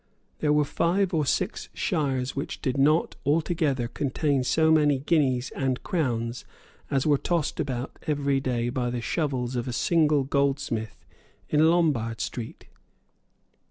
There 0.39 0.51
were 0.51 0.65
five 0.65 1.13
or 1.13 1.27
six 1.27 1.69
shires 1.75 2.35
which 2.35 2.59
did 2.59 2.75
not 2.75 3.15
altogether 3.23 3.87
contain 3.87 4.43
so 4.43 4.71
many 4.71 4.97
guineas 4.97 5.51
and 5.51 5.83
crowns 5.83 6.43
as 6.89 7.05
were 7.05 7.19
tossed 7.19 7.59
about 7.59 7.99
every 8.07 8.39
day 8.39 8.69
by 8.69 8.89
the 8.89 8.99
shovels 8.99 9.55
of 9.55 9.67
a 9.67 9.73
single 9.73 10.23
goldsmith 10.23 11.05
in 11.49 11.69
Lombard 11.69 12.19
Street. 12.19 12.65